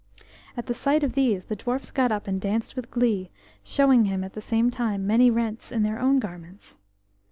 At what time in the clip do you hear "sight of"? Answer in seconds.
0.73-1.13